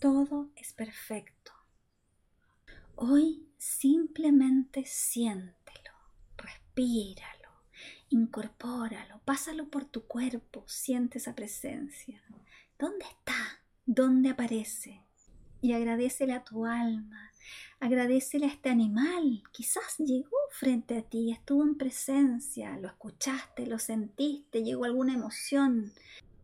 Todo 0.00 0.50
es 0.56 0.72
perfecto. 0.72 1.52
Hoy 2.94 3.48
simplemente 3.58 4.84
siéntelo, 4.84 5.92
respíralo, 6.36 7.50
incorpóralo, 8.10 9.20
pásalo 9.24 9.68
por 9.68 9.84
tu 9.84 10.06
cuerpo, 10.06 10.64
siente 10.66 11.18
esa 11.18 11.34
presencia. 11.34 12.22
¿Dónde 12.78 13.04
está? 13.06 13.62
¿Dónde 13.86 14.30
aparece? 14.30 15.02
Y 15.62 15.72
agradecele 15.72 16.34
a 16.34 16.44
tu 16.44 16.66
alma 16.66 17.32
Agradecele 17.78 18.46
a 18.46 18.50
este 18.50 18.70
animal. 18.70 19.42
Quizás 19.52 19.98
llegó 19.98 20.36
frente 20.50 20.98
a 20.98 21.02
ti, 21.02 21.30
estuvo 21.30 21.62
en 21.62 21.76
presencia, 21.76 22.78
lo 22.78 22.88
escuchaste, 22.88 23.66
lo 23.66 23.78
sentiste, 23.78 24.62
llegó 24.62 24.86
alguna 24.86 25.14
emoción. 25.14 25.92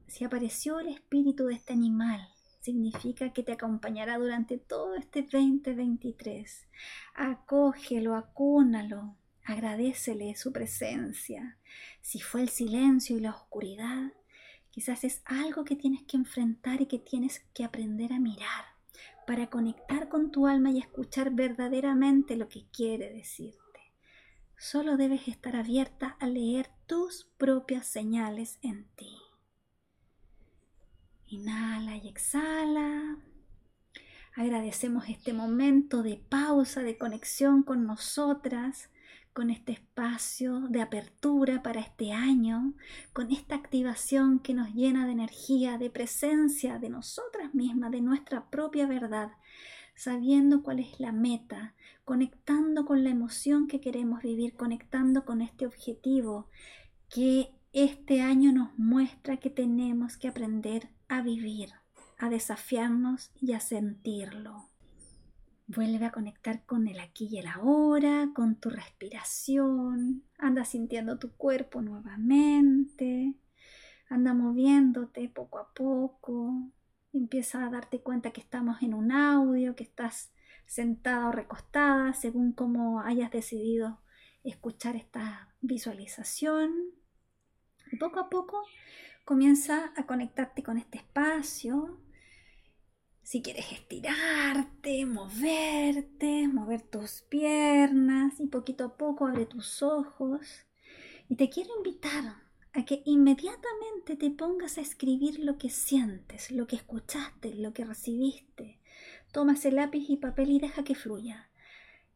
Si 0.07 0.25
apareció 0.25 0.79
el 0.81 0.89
espíritu 0.89 1.47
de 1.47 1.55
este 1.55 1.73
animal, 1.73 2.29
significa 2.61 3.33
que 3.33 3.43
te 3.43 3.53
acompañará 3.53 4.19
durante 4.19 4.59
todo 4.59 4.95
este 4.95 5.23
2023. 5.23 6.69
Acógelo, 7.15 8.15
acúnalo, 8.15 9.17
agradecele 9.45 10.37
su 10.37 10.53
presencia. 10.53 11.57
Si 12.03 12.21
fue 12.21 12.43
el 12.43 12.51
silencio 12.51 13.17
y 13.17 13.21
la 13.21 13.31
oscuridad, 13.31 14.13
quizás 14.71 15.05
es 15.05 15.23
algo 15.25 15.65
que 15.65 15.77
tienes 15.77 16.03
que 16.03 16.19
enfrentar 16.19 16.83
y 16.83 16.87
que 16.87 16.99
tienes 16.99 17.41
que 17.55 17.65
aprender 17.65 18.13
a 18.13 18.21
mirar 18.21 18.72
para 19.27 19.49
conectar 19.49 20.09
con 20.09 20.31
tu 20.31 20.47
alma 20.47 20.71
y 20.71 20.79
escuchar 20.79 21.31
verdaderamente 21.31 22.37
lo 22.37 22.49
que 22.49 22.67
quiere 22.71 23.13
decirte. 23.13 23.59
Solo 24.57 24.97
debes 24.97 25.27
estar 25.29 25.57
abierta 25.57 26.17
a 26.21 26.27
leer 26.27 26.71
tus 26.87 27.25
propias 27.37 27.87
señales 27.87 28.59
en 28.63 28.87
ti. 28.95 29.17
Inhala 31.27 31.97
y 31.97 32.09
exhala. 32.09 33.19
Agradecemos 34.35 35.09
este 35.09 35.33
momento 35.33 36.03
de 36.03 36.17
pausa, 36.17 36.83
de 36.83 36.97
conexión 36.97 37.63
con 37.63 37.87
nosotras 37.87 38.92
con 39.33 39.51
este 39.51 39.73
espacio 39.73 40.61
de 40.69 40.83
apertura 40.83 41.63
para 41.63 41.81
este 41.81 42.13
año, 42.13 42.75
con 43.13 43.33
esta 43.33 43.55
activación 43.55 44.39
que 44.41 44.55
nos 44.55 44.75
llena 44.75 45.07
de 45.07 45.13
energía, 45.13 45.79
de 45.79 45.91
presencia 45.91 46.79
de 46.79 46.91
nosotras 46.91 47.55
mismas, 47.55 47.91
de 47.91 48.03
nuestra 48.03 48.51
propia 48.51 48.87
verdad, 48.87 49.33
sabiendo 49.95 50.63
cuál 50.63 50.81
es 50.81 51.01
la 51.01 51.13
meta, 51.13 51.75
conectando 52.05 52.85
con 52.85 53.05
la 53.05 53.11
emoción 53.11 53.69
que 53.69 53.81
queremos 53.81 54.23
vivir, 54.23 54.55
conectando 54.55 55.25
con 55.25 55.41
este 55.41 55.67
objetivo 55.67 56.49
que 57.09 57.55
este 57.73 58.21
año 58.21 58.53
nos 58.53 58.79
muestra 58.79 59.39
que 59.39 59.51
tenemos 59.51 60.17
que 60.17 60.29
aprender 60.29 60.91
a 61.09 61.23
vivir, 61.23 61.71
a 62.19 62.29
desafiarnos 62.29 63.31
y 63.41 63.53
a 63.53 63.61
sentirlo. 63.61 64.72
Vuelve 65.75 66.05
a 66.05 66.13
conectar 66.13 66.67
con 66.67 66.87
el 66.87 67.01
aquí 67.01 67.29
y 67.31 67.39
el 67.39 67.47
ahora, 67.47 68.29
con 68.35 68.57
tu 68.57 68.69
respiración. 68.69 70.23
Anda 70.37 70.67
sintiendo 70.67 71.19
tu 71.19 71.35
cuerpo 71.35 71.81
nuevamente. 71.81 73.35
Anda 74.11 74.35
moviéndote 74.35 75.31
poco 75.31 75.59
a 75.59 75.73
poco. 75.73 76.53
Empieza 77.15 77.65
a 77.65 77.71
darte 77.71 78.03
cuenta 78.03 78.33
que 78.33 78.43
estamos 78.43 78.83
en 78.83 78.93
un 78.93 79.13
audio, 79.13 79.75
que 79.75 79.85
estás 79.85 80.35
sentada 80.67 81.29
o 81.29 81.33
recostada, 81.33 82.13
según 82.13 82.53
cómo 82.53 83.01
hayas 83.01 83.31
decidido 83.31 84.03
escuchar 84.45 84.95
esta 84.95 85.55
visualización. 85.63 86.71
Y 87.91 87.97
poco 87.97 88.21
a 88.21 88.29
poco 88.29 88.63
comienza 89.25 89.93
a 89.97 90.05
conectarte 90.05 90.63
con 90.63 90.77
este 90.77 90.99
espacio, 90.99 91.99
si 93.23 93.41
quieres 93.41 93.71
estirarte, 93.73 95.07
moverte, 95.07 96.49
mover 96.49 96.83
tus 96.83 97.23
piernas 97.23 98.41
y 98.41 98.49
poquito 98.49 98.85
a 98.85 98.97
poco 98.97 99.27
abre 99.27 99.47
tus 99.47 99.83
ojos. 99.83 100.67
Y 101.29 101.37
te 101.37 101.49
quiero 101.49 101.71
invitar 101.77 102.43
a 102.75 102.85
que 102.85 103.03
inmediatamente 103.05 104.17
te 104.17 104.31
pongas 104.31 104.77
a 104.79 104.81
escribir 104.81 105.39
lo 105.39 105.57
que 105.57 105.71
sientes, 105.71 106.51
lo 106.51 106.67
que 106.67 106.77
escuchaste, 106.77 107.55
lo 107.55 107.73
que 107.73 107.85
recibiste. 107.85 108.81
Toma 109.31 109.55
ese 109.55 109.71
lápiz 109.71 110.11
y 110.11 110.17
papel 110.17 110.51
y 110.51 110.59
deja 110.59 110.85
que 110.85 110.95
fluya. 110.95 111.51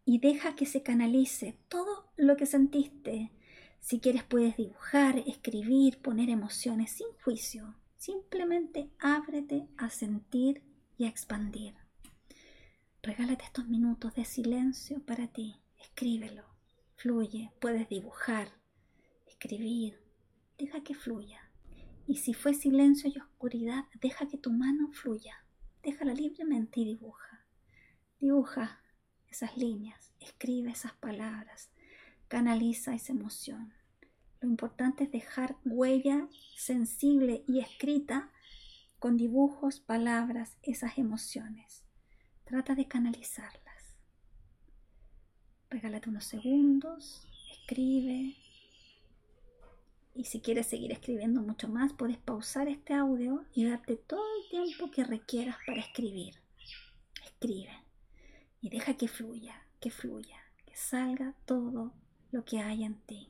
Y 0.04 0.18
deja 0.18 0.54
que 0.54 0.66
se 0.66 0.82
canalice 0.82 1.58
todo 1.68 2.10
lo 2.16 2.36
que 2.36 2.46
sentiste. 2.46 3.32
Si 3.80 4.00
quieres 4.00 4.24
puedes 4.24 4.56
dibujar, 4.56 5.18
escribir, 5.26 5.98
poner 6.02 6.30
emociones 6.30 6.90
sin 6.90 7.06
juicio. 7.22 7.74
Simplemente 7.96 8.90
ábrete 8.98 9.68
a 9.76 9.90
sentir 9.90 10.62
y 10.98 11.04
a 11.04 11.08
expandir. 11.08 11.74
Regálate 13.02 13.44
estos 13.44 13.68
minutos 13.68 14.14
de 14.14 14.24
silencio 14.24 15.00
para 15.04 15.28
ti. 15.28 15.60
Escríbelo. 15.80 16.44
Fluye. 16.96 17.52
Puedes 17.60 17.88
dibujar, 17.88 18.48
escribir, 19.26 20.00
deja 20.58 20.82
que 20.82 20.94
fluya. 20.94 21.50
Y 22.06 22.16
si 22.16 22.34
fue 22.34 22.54
silencio 22.54 23.10
y 23.14 23.18
oscuridad, 23.18 23.84
deja 24.00 24.26
que 24.26 24.38
tu 24.38 24.50
mano 24.52 24.90
fluya. 24.92 25.44
Déjala 25.82 26.14
libremente 26.14 26.80
y 26.80 26.84
dibuja. 26.84 27.44
Dibuja 28.18 28.80
esas 29.28 29.56
líneas, 29.56 30.12
escribe 30.20 30.70
esas 30.70 30.94
palabras, 30.94 31.70
canaliza 32.28 32.94
esa 32.94 33.12
emoción. 33.12 33.74
Lo 34.40 34.48
importante 34.48 35.04
es 35.04 35.12
dejar 35.12 35.56
huella 35.64 36.28
sensible 36.56 37.44
y 37.46 37.60
escrita 37.60 38.32
con 38.98 39.16
dibujos, 39.16 39.80
palabras, 39.80 40.56
esas 40.62 40.98
emociones. 40.98 41.84
Trata 42.44 42.74
de 42.74 42.86
canalizarlas. 42.86 43.96
Regálate 45.70 46.08
unos 46.08 46.24
segundos, 46.24 47.26
escribe, 47.50 48.36
y 50.16 50.24
si 50.24 50.40
quieres 50.40 50.66
seguir 50.66 50.92
escribiendo 50.92 51.42
mucho 51.42 51.68
más, 51.68 51.92
puedes 51.92 52.16
pausar 52.16 52.68
este 52.68 52.94
audio 52.94 53.44
y 53.52 53.66
darte 53.66 53.96
todo 53.96 54.24
el 54.40 54.48
tiempo 54.48 54.90
que 54.90 55.04
requieras 55.04 55.58
para 55.66 55.80
escribir. 55.80 56.36
Escribe 57.22 57.82
y 58.62 58.70
deja 58.70 58.96
que 58.96 59.08
fluya, 59.08 59.62
que 59.78 59.90
fluya, 59.90 60.38
que 60.64 60.74
salga 60.74 61.34
todo 61.44 61.92
lo 62.30 62.44
que 62.46 62.60
hay 62.60 62.84
en 62.84 62.94
ti. 62.94 63.28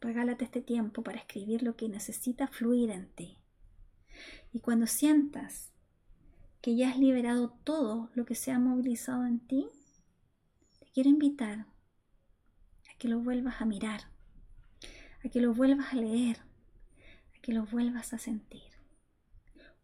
Regálate 0.00 0.44
este 0.44 0.60
tiempo 0.60 1.02
para 1.02 1.18
escribir 1.18 1.64
lo 1.64 1.74
que 1.74 1.88
necesita 1.88 2.46
fluir 2.46 2.90
en 2.90 3.08
ti. 3.08 3.36
Y 4.52 4.60
cuando 4.60 4.86
sientas 4.86 5.72
que 6.60 6.76
ya 6.76 6.90
has 6.90 6.98
liberado 6.98 7.50
todo 7.64 8.10
lo 8.14 8.24
que 8.24 8.34
se 8.34 8.52
ha 8.52 8.58
movilizado 8.58 9.26
en 9.26 9.40
ti, 9.40 9.68
te 10.78 10.86
quiero 10.92 11.10
invitar 11.10 11.60
a 11.60 12.98
que 12.98 13.08
lo 13.08 13.20
vuelvas 13.20 13.60
a 13.60 13.64
mirar 13.64 14.12
a 15.24 15.28
que 15.28 15.40
lo 15.40 15.54
vuelvas 15.54 15.92
a 15.92 15.96
leer, 15.96 16.38
a 17.36 17.40
que 17.40 17.52
lo 17.52 17.64
vuelvas 17.66 18.12
a 18.12 18.18
sentir. 18.18 18.62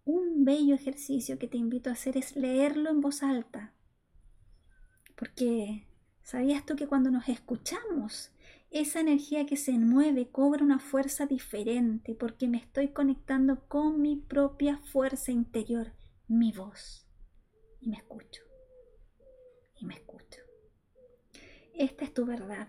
Un 0.04 0.44
bello 0.44 0.74
ejercicio 0.74 1.38
que 1.38 1.48
te 1.48 1.58
invito 1.58 1.90
a 1.90 1.92
hacer 1.92 2.16
es 2.16 2.34
leerlo 2.34 2.90
en 2.90 3.00
voz 3.00 3.22
alta, 3.22 3.72
porque 5.16 5.86
¿sabías 6.22 6.64
tú 6.64 6.76
que 6.76 6.86
cuando 6.86 7.10
nos 7.10 7.28
escuchamos, 7.28 8.30
esa 8.70 9.00
energía 9.00 9.46
que 9.46 9.56
se 9.56 9.72
mueve 9.72 10.30
cobra 10.30 10.62
una 10.62 10.78
fuerza 10.78 11.26
diferente 11.26 12.14
porque 12.14 12.48
me 12.48 12.58
estoy 12.58 12.88
conectando 12.88 13.66
con 13.68 14.00
mi 14.00 14.16
propia 14.16 14.78
fuerza 14.78 15.32
interior, 15.32 15.92
mi 16.26 16.52
voz, 16.52 17.06
y 17.80 17.88
me 17.88 17.96
escucho, 17.96 18.42
y 19.76 19.86
me 19.86 19.94
escucho. 19.94 20.40
Esta 21.74 22.04
es 22.04 22.12
tu 22.12 22.26
verdad 22.26 22.68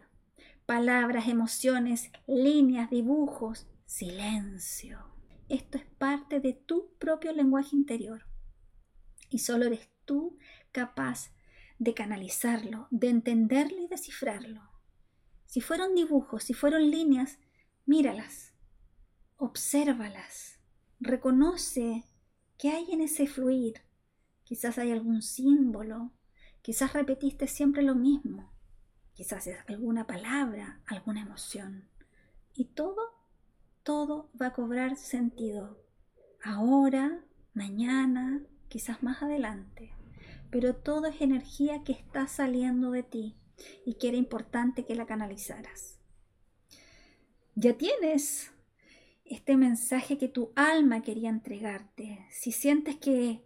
palabras, 0.70 1.28
emociones, 1.28 2.12
líneas, 2.28 2.92
dibujos, 2.92 3.66
silencio. 3.88 5.00
Esto 5.48 5.80
es 5.80 5.86
parte 5.98 6.40
de 6.40 6.54
tu 6.54 6.94
propio 7.00 7.34
lenguaje 7.34 7.76
interior. 7.76 8.28
Y 9.32 9.40
solo 9.40 9.66
eres 9.66 9.90
tú 10.06 10.38
capaz 10.72 11.32
de 11.80 11.96
canalizarlo, 11.96 12.88
de 12.92 13.10
entenderlo 13.10 13.82
y 13.82 13.88
descifrarlo. 13.88 14.69
Si 15.50 15.60
fueron 15.60 15.96
dibujos, 15.96 16.44
si 16.46 16.54
fueron 16.54 16.90
líneas, 16.90 17.40
míralas, 17.86 18.54
obsérvalas, 19.36 20.60
reconoce 21.02 22.06
qué 22.58 22.70
hay 22.70 22.94
en 22.94 23.02
ese 23.02 23.28
fluir. 23.28 23.82
Quizás 24.46 24.78
hay 24.78 24.92
algún 24.92 25.22
símbolo, 25.22 26.14
quizás 26.62 26.94
repetiste 26.94 27.48
siempre 27.48 27.82
lo 27.84 27.96
mismo 27.96 28.54
quizás 29.20 29.48
es 29.48 29.58
alguna 29.68 30.08
palabra, 30.08 30.80
alguna 30.86 31.20
emoción. 31.20 31.90
Y 32.54 32.68
todo, 32.68 32.96
todo 33.84 34.30
va 34.42 34.46
a 34.46 34.54
cobrar 34.54 34.96
sentido. 34.96 35.78
Ahora, 36.42 37.20
mañana, 37.54 38.42
quizás 38.70 39.04
más 39.04 39.22
adelante. 39.22 39.92
Pero 40.50 40.74
todo 40.74 41.08
es 41.08 41.20
energía 41.20 41.84
que 41.84 41.92
está 41.92 42.28
saliendo 42.28 42.92
de 42.92 43.04
ti 43.04 43.36
y 43.86 43.96
que 43.96 44.10
era 44.10 44.18
importante 44.18 44.86
que 44.86 44.96
la 44.96 45.06
canalizaras. 45.06 46.00
Ya 47.56 47.78
tienes 47.78 48.52
este 49.26 49.58
mensaje 49.58 50.18
que 50.18 50.28
tu 50.28 50.52
alma 50.56 51.02
quería 51.02 51.30
entregarte. 51.30 52.26
Si 52.32 52.52
sientes 52.52 52.96
que, 52.96 53.44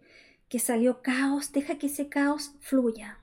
que 0.48 0.58
salió 0.58 1.02
caos, 1.02 1.52
deja 1.52 1.78
que 1.78 1.86
ese 1.86 2.08
caos 2.08 2.54
fluya. 2.60 3.18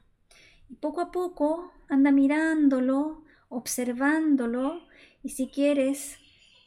Y 0.69 0.75
poco 0.75 1.01
a 1.01 1.12
poco 1.12 1.71
anda 1.89 2.12
mirándolo, 2.12 3.23
observándolo 3.49 4.82
y 5.23 5.30
si 5.30 5.49
quieres 5.49 6.17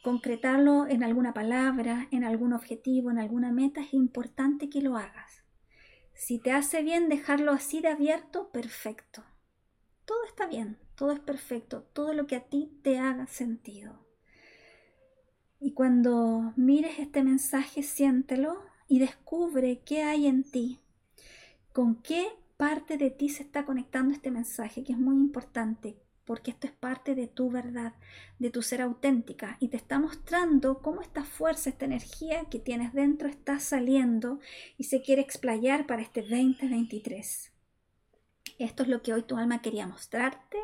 concretarlo 0.03 0.87
en 0.87 1.03
alguna 1.03 1.33
palabra, 1.33 2.07
en 2.11 2.23
algún 2.23 2.53
objetivo, 2.53 3.09
en 3.09 3.17
alguna 3.17 3.51
meta, 3.51 3.81
es 3.81 3.93
importante 3.93 4.69
que 4.69 4.81
lo 4.81 4.97
hagas. 4.97 5.43
Si 6.13 6.39
te 6.39 6.51
hace 6.51 6.83
bien 6.83 7.09
dejarlo 7.09 7.51
así 7.51 7.81
de 7.81 7.87
abierto, 7.87 8.49
perfecto. 8.51 9.23
Todo 10.05 10.23
está 10.25 10.47
bien, 10.47 10.77
todo 10.95 11.11
es 11.11 11.19
perfecto, 11.19 11.81
todo 11.93 12.13
lo 12.13 12.27
que 12.27 12.35
a 12.35 12.43
ti 12.45 12.71
te 12.83 12.99
haga 12.99 13.27
sentido. 13.27 14.05
Y 15.59 15.71
cuando 15.71 16.53
mires 16.55 16.99
este 16.99 17.23
mensaje, 17.23 17.81
siéntelo 17.81 18.61
y 18.87 18.99
descubre 18.99 19.81
qué 19.83 20.03
hay 20.03 20.27
en 20.27 20.43
ti, 20.43 20.79
con 21.73 21.95
qué 22.01 22.27
parte 22.57 22.97
de 22.97 23.09
ti 23.09 23.29
se 23.29 23.43
está 23.43 23.65
conectando 23.65 24.13
este 24.13 24.31
mensaje, 24.31 24.83
que 24.83 24.93
es 24.93 24.99
muy 24.99 25.15
importante, 25.15 25.97
porque 26.23 26.51
esto 26.51 26.67
es 26.67 26.73
parte 26.73 27.15
de 27.15 27.27
tu 27.27 27.49
verdad, 27.49 27.93
de 28.39 28.49
tu 28.49 28.61
ser 28.61 28.81
auténtica, 28.81 29.57
y 29.59 29.69
te 29.69 29.77
está 29.77 29.99
mostrando 29.99 30.81
cómo 30.81 31.01
esta 31.01 31.23
fuerza, 31.23 31.69
esta 31.69 31.85
energía 31.85 32.45
que 32.45 32.59
tienes 32.59 32.93
dentro 32.93 33.27
está 33.27 33.59
saliendo 33.59 34.39
y 34.77 34.85
se 34.85 35.01
quiere 35.01 35.21
explayar 35.21 35.87
para 35.87 36.01
este 36.01 36.21
2023. 36.21 37.54
Esto 38.57 38.83
es 38.83 38.89
lo 38.89 39.01
que 39.01 39.13
hoy 39.13 39.23
tu 39.23 39.37
alma 39.37 39.61
quería 39.61 39.87
mostrarte. 39.87 40.57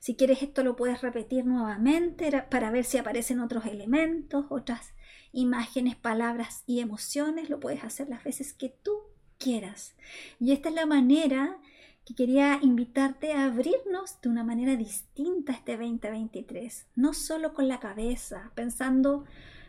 Si 0.00 0.16
quieres 0.16 0.42
esto 0.42 0.64
lo 0.64 0.76
puedes 0.76 1.02
repetir 1.02 1.44
nuevamente 1.44 2.30
para 2.50 2.70
ver 2.70 2.84
si 2.84 2.98
aparecen 2.98 3.40
otros 3.40 3.66
elementos, 3.66 4.46
otras 4.48 4.94
imágenes, 5.32 5.96
palabras 5.96 6.64
y 6.66 6.80
emociones. 6.80 7.50
Lo 7.50 7.60
puedes 7.60 7.84
hacer 7.84 8.08
las 8.08 8.24
veces 8.24 8.54
que 8.54 8.70
tú 8.82 8.92
quieras. 9.38 9.94
Y 10.40 10.52
esta 10.52 10.68
es 10.68 10.74
la 10.74 10.86
manera 10.86 11.58
que 12.04 12.14
quería 12.14 12.58
invitarte 12.62 13.34
a 13.34 13.44
abrirnos 13.44 14.20
de 14.22 14.30
una 14.30 14.42
manera 14.42 14.76
distinta 14.76 15.52
este 15.52 15.76
2023, 15.76 16.86
no 16.96 17.12
solo 17.12 17.52
con 17.52 17.68
la 17.68 17.80
cabeza, 17.80 18.50
pensando 18.54 19.26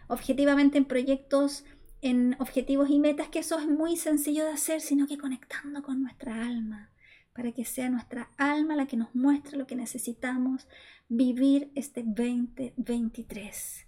objetivamente 0.07 0.77
en 0.77 0.85
proyectos, 0.85 1.65
en 2.01 2.37
objetivos 2.39 2.89
y 2.89 2.99
metas, 2.99 3.27
que 3.27 3.39
eso 3.39 3.59
es 3.59 3.67
muy 3.67 3.97
sencillo 3.97 4.45
de 4.45 4.51
hacer, 4.51 4.79
sino 4.79 5.05
que 5.05 5.17
conectando 5.17 5.83
con 5.83 6.01
nuestra 6.01 6.45
alma, 6.45 6.89
para 7.33 7.51
que 7.51 7.65
sea 7.65 7.89
nuestra 7.89 8.29
alma 8.37 8.75
la 8.75 8.87
que 8.87 8.97
nos 8.97 9.13
muestre 9.15 9.57
lo 9.57 9.67
que 9.67 9.75
necesitamos 9.75 10.67
vivir 11.07 11.71
este 11.75 12.03
2023. 12.03 13.87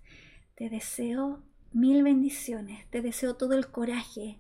Te 0.55 0.69
deseo 0.69 1.43
mil 1.73 2.03
bendiciones, 2.03 2.85
te 2.89 3.01
deseo 3.01 3.35
todo 3.35 3.53
el 3.53 3.67
coraje, 3.67 4.39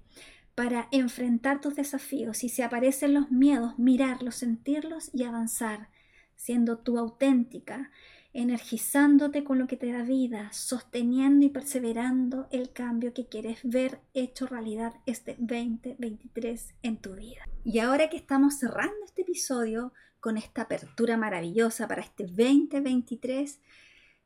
para 0.55 0.87
enfrentar 0.91 1.61
tus 1.61 1.75
desafíos 1.75 2.43
y 2.43 2.49
si 2.49 2.61
aparecen 2.61 3.13
los 3.13 3.31
miedos, 3.31 3.79
mirarlos, 3.79 4.35
sentirlos 4.35 5.09
y 5.13 5.23
avanzar, 5.23 5.89
siendo 6.35 6.77
tú 6.77 6.97
auténtica, 6.97 7.89
energizándote 8.33 9.43
con 9.43 9.59
lo 9.59 9.67
que 9.67 9.77
te 9.77 9.91
da 9.91 10.03
vida, 10.03 10.51
sosteniendo 10.53 11.45
y 11.45 11.49
perseverando 11.49 12.47
el 12.51 12.71
cambio 12.71 13.13
que 13.13 13.27
quieres 13.27 13.59
ver 13.63 13.99
hecho 14.13 14.47
realidad 14.47 14.93
este 15.05 15.35
2023 15.39 16.75
en 16.81 16.97
tu 16.97 17.15
vida. 17.15 17.47
Y 17.63 17.79
ahora 17.79 18.09
que 18.09 18.17
estamos 18.17 18.57
cerrando 18.59 18.95
este 19.05 19.23
episodio 19.23 19.93
con 20.19 20.37
esta 20.37 20.63
apertura 20.63 21.17
maravillosa 21.17 21.87
para 21.87 22.01
este 22.01 22.25
2023, 22.25 23.59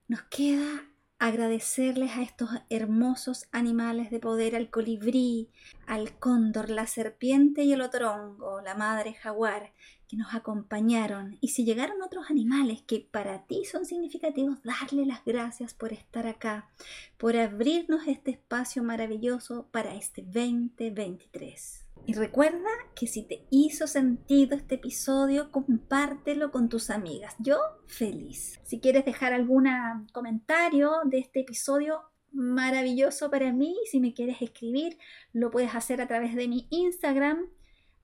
nos 0.08 0.22
queda 0.24 0.86
agradecerles 1.18 2.12
a 2.18 2.22
estos 2.22 2.50
hermosos 2.70 3.48
animales 3.52 4.12
de 4.12 4.20
poder, 4.20 4.56
al 4.56 4.70
colibrí, 4.70 5.50
al 5.88 6.18
cóndor, 6.20 6.70
la 6.70 6.88
serpiente 6.88 7.64
y 7.64 7.74
el 7.74 7.82
otorongo, 7.82 8.62
la 8.62 8.76
madre 8.76 9.14
jaguar, 9.14 9.72
nos 10.16 10.34
acompañaron 10.34 11.38
y 11.42 11.50
si 11.50 11.66
llegaron 11.66 12.02
otros 12.02 12.30
animales 12.30 12.82
que 12.82 13.08
para 13.12 13.46
ti 13.46 13.66
son 13.66 13.86
significativos, 13.86 14.58
darle 14.64 15.06
las 15.06 15.24
gracias 15.26 15.74
por 15.74 15.94
estar 15.94 16.28
acá, 16.28 16.70
por 17.18 17.36
abrirnos 17.36 18.08
este 18.08 18.32
espacio 18.32 18.84
maravilloso 18.84 19.68
para 19.72 19.96
este 19.96 20.22
2023. 20.24 21.86
Y 22.08 22.14
recuerda 22.14 22.70
que 22.96 23.08
si 23.08 23.24
te 23.24 23.46
hizo 23.50 23.88
sentido 23.88 24.56
este 24.56 24.76
episodio, 24.76 25.52
compártelo 25.52 26.52
con 26.52 26.70
tus 26.70 26.92
amigas. 26.92 27.36
Yo 27.40 27.58
feliz. 27.88 28.60
Si 28.64 28.80
quieres 28.80 29.06
dejar 29.06 29.34
algún 29.34 29.68
comentario 30.12 30.92
de 31.06 31.20
este 31.20 31.40
episodio, 31.40 32.02
maravilloso 32.36 33.32
para 33.32 33.52
mí. 33.52 33.76
Si 33.90 34.00
me 34.00 34.14
quieres 34.14 34.42
escribir, 34.42 34.98
lo 35.34 35.50
puedes 35.50 35.74
hacer 35.74 36.02
a 36.02 36.08
través 36.08 36.36
de 36.36 36.48
mi 36.48 36.68
Instagram. 36.70 37.48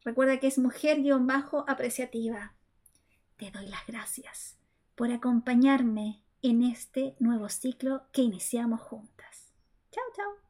Recuerda 0.04 0.40
que 0.40 0.48
es 0.48 0.58
mujer-apreciativa. 0.58 2.54
Te 3.38 3.52
doy 3.52 3.68
las 3.68 3.86
gracias 3.86 4.58
por 4.96 5.12
acompañarme 5.12 6.24
en 6.42 6.64
este 6.64 7.16
nuevo 7.20 7.50
ciclo 7.50 8.04
que 8.12 8.22
iniciamos 8.22 8.82
juntas. 8.82 9.54
Chao, 9.92 10.06
chao. 10.16 10.32